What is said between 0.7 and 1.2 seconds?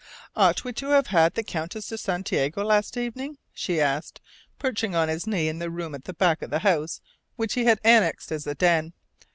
to have